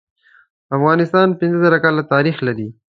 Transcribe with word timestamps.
افغانستان 0.77 1.27
پینځه 1.39 1.59
زره 1.65 1.77
کاله 1.83 2.03
تاریخ 2.13 2.37
لري. 2.47 2.67